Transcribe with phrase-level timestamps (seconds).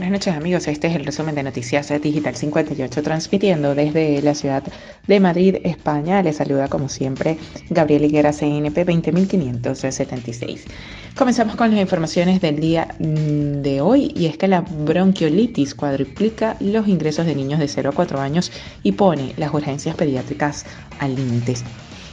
[0.00, 4.62] buenas noches amigos, este es el resumen de Noticias Digital 58 transmitiendo desde la ciudad
[5.06, 6.22] de Madrid, España.
[6.22, 7.36] Les saluda como siempre
[7.68, 10.64] Gabriel Higuera CNP 20576.
[11.14, 16.56] Comenzamos con las informaciones del día mm, de hoy y es que la bronquiolitis cuadruplica
[16.60, 18.50] los ingresos de niños de 0 a 4 años
[18.82, 20.64] y pone las urgencias pediátricas
[20.98, 21.56] al límite.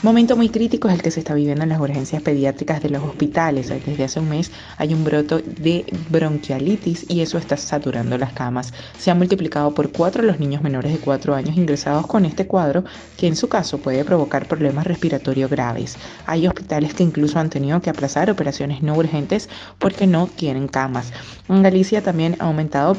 [0.00, 3.02] Momento muy crítico es el que se está viviendo en las urgencias pediátricas de los
[3.02, 3.68] hospitales.
[3.68, 8.72] Desde hace un mes hay un broto de bronquiolitis y eso está saturando las camas.
[8.96, 12.84] Se han multiplicado por cuatro los niños menores de cuatro años ingresados con este cuadro
[13.16, 15.96] que en su caso puede provocar problemas respiratorios graves.
[16.26, 19.48] Hay hospitales que incluso han tenido que aplazar operaciones no urgentes
[19.80, 21.12] porque no tienen camas.
[21.48, 22.96] En Galicia también ha aumentado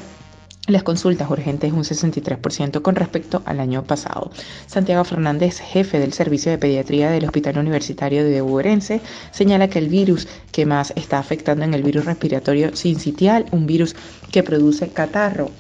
[0.67, 4.31] las consultas urgentes un 63% con respecto al año pasado.
[4.67, 9.01] Santiago Fernández, jefe del Servicio de Pediatría del Hospital Universitario de Urense,
[9.31, 13.95] señala que el virus que más está afectando en el virus respiratorio sincitial, un virus
[14.31, 15.51] que produce catarro,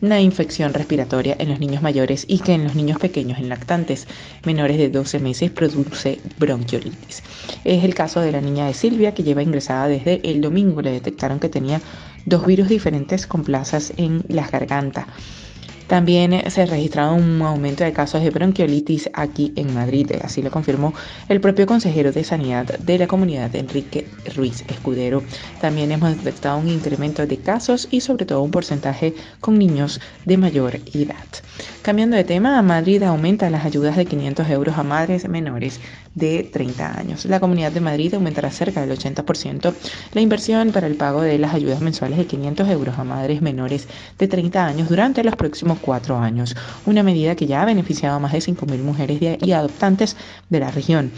[0.00, 4.06] una infección respiratoria en los niños mayores y que en los niños pequeños, en lactantes
[4.44, 7.22] menores de 12 meses, produce bronquiolitis.
[7.64, 10.82] Es el caso de la niña de Silvia que lleva ingresada desde el domingo.
[10.82, 11.80] Le detectaron que tenía
[12.26, 15.06] dos virus diferentes con plazas en las gargantas.
[15.90, 20.52] También eh, se registrado un aumento de casos de bronquiolitis aquí en Madrid, así lo
[20.52, 20.94] confirmó
[21.28, 25.24] el propio consejero de Sanidad de la comunidad, Enrique Ruiz Escudero.
[25.60, 30.36] También hemos detectado un incremento de casos y sobre todo un porcentaje con niños de
[30.36, 31.16] mayor edad.
[31.82, 35.80] Cambiando de tema, Madrid aumenta las ayudas de 500 euros a madres menores
[36.14, 37.24] de 30 años.
[37.24, 39.74] La Comunidad de Madrid aumentará cerca del 80%
[40.12, 43.88] la inversión para el pago de las ayudas mensuales de 500 euros a madres menores
[44.18, 48.20] de 30 años durante los próximos cuatro años, una medida que ya ha beneficiado a
[48.20, 50.16] más de 5.000 mujeres y adoptantes
[50.48, 51.12] de la región.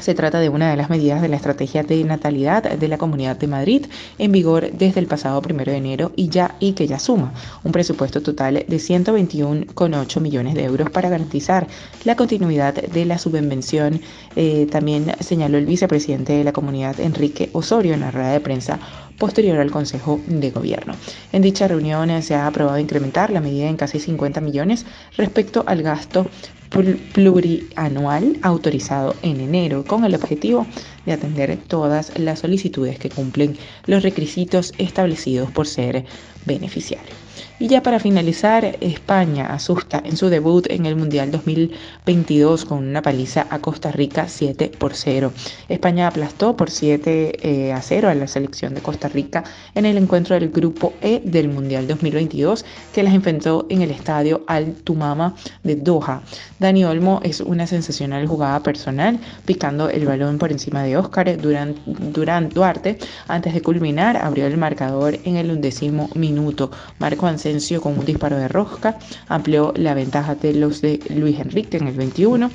[0.00, 3.36] Se trata de una de las medidas de la estrategia de natalidad de la Comunidad
[3.36, 3.86] de Madrid
[4.18, 7.34] en vigor desde el pasado primero de enero y ya y que ya suma
[7.64, 11.66] un presupuesto total de 121,8 millones de euros para garantizar
[12.04, 14.00] la continuidad de la subvención.
[14.36, 18.78] Eh, también señaló el vicepresidente de la Comunidad Enrique Osorio en la rueda de prensa
[19.18, 20.94] posterior al Consejo de Gobierno.
[21.32, 25.82] En dicha reunión se ha aprobado incrementar la medida en casi 50 millones respecto al
[25.82, 26.26] gasto
[26.70, 30.66] plurianual autorizado en enero con el objetivo
[31.04, 36.04] de atender todas las solicitudes que cumplen los requisitos establecidos por ser
[36.46, 37.29] beneficiario.
[37.58, 43.02] Y ya para finalizar, España asusta en su debut en el Mundial 2022 con una
[43.02, 45.32] paliza a Costa Rica 7 por 0.
[45.68, 49.96] España aplastó por 7 eh, a 0 a la selección de Costa Rica en el
[49.98, 55.34] encuentro del Grupo E del Mundial 2022 que las enfrentó en el estadio Al Tumama
[55.62, 56.22] de Doha.
[56.58, 62.48] Dani Olmo es una sensacional jugada personal, picando el balón por encima de Oscar Durán,
[62.50, 62.98] Duarte.
[63.28, 66.70] Antes de culminar, abrió el marcador en el undécimo minuto.
[66.98, 68.98] Marco Asensio con un disparo de rosca
[69.28, 72.50] amplió la ventaja de los de Luis Enrique en el 21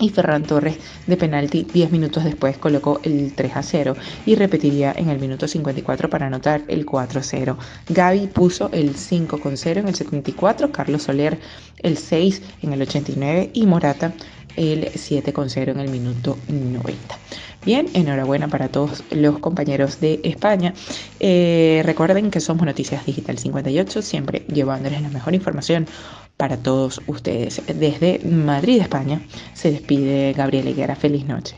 [0.00, 4.92] y Ferran Torres de penalti 10 minutos después colocó el 3 a 0 y repetiría
[4.96, 7.58] en el minuto 54 para anotar el 4 a 0.
[7.88, 11.38] Gaby puso el 5 con 0 en el 74, Carlos Soler
[11.82, 14.12] el 6 en el 89 y Morata
[14.56, 17.18] el 7 con 0 en el minuto 90.
[17.64, 20.74] Bien, enhorabuena para todos los compañeros de España.
[21.20, 25.86] Eh, recuerden que somos Noticias Digital 58, siempre llevándoles la mejor información
[26.36, 27.60] para todos ustedes.
[27.66, 29.20] Desde Madrid, España,
[29.54, 30.94] se despide Gabriel Higuera.
[30.94, 31.54] Feliz noche.